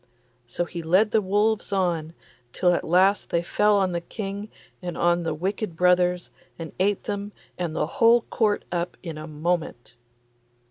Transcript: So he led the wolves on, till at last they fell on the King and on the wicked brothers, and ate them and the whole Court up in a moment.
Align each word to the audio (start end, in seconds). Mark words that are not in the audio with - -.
So 0.47 0.65
he 0.65 0.81
led 0.81 1.11
the 1.11 1.21
wolves 1.21 1.71
on, 1.71 2.15
till 2.53 2.73
at 2.73 2.83
last 2.83 3.29
they 3.29 3.43
fell 3.43 3.77
on 3.77 3.91
the 3.91 4.01
King 4.01 4.49
and 4.81 4.97
on 4.97 5.21
the 5.21 5.35
wicked 5.35 5.75
brothers, 5.77 6.31
and 6.57 6.71
ate 6.79 7.03
them 7.03 7.33
and 7.55 7.75
the 7.75 7.85
whole 7.85 8.21
Court 8.21 8.65
up 8.71 8.97
in 9.03 9.19
a 9.19 9.27
moment. 9.27 9.93